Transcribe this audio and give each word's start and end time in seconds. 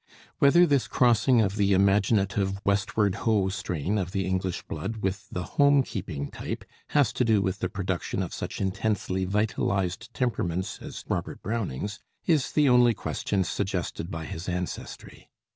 Whether 0.39 0.65
this 0.65 0.87
crossing 0.87 1.41
of 1.41 1.57
the 1.57 1.73
imaginative, 1.73 2.59
Westward 2.65 3.13
Ho 3.21 3.49
strain 3.49 3.99
of 3.99 4.13
the 4.13 4.25
English 4.25 4.63
blood 4.63 4.97
with 5.03 5.29
the 5.29 5.43
home 5.43 5.83
keeping 5.83 6.31
type 6.31 6.65
has 6.87 7.13
to 7.13 7.23
do 7.23 7.39
with 7.39 7.59
the 7.59 7.69
production 7.69 8.23
of 8.23 8.33
such 8.33 8.59
intensely 8.59 9.25
vitalized 9.25 10.11
temperaments 10.15 10.79
as 10.81 11.05
Robert 11.07 11.43
Browning's, 11.43 11.99
is 12.25 12.51
the 12.51 12.67
only 12.67 12.95
question 12.95 13.43
suggested 13.43 14.09
by 14.09 14.25
his 14.25 14.49
ancestry. 14.49 15.29